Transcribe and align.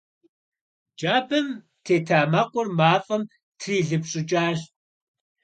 Джабэм 0.97 1.47
тета 1.85 2.21
мэкъур 2.31 2.67
мафӀэм 2.77 3.23
трилыпщӀыкӀащ. 3.59 4.59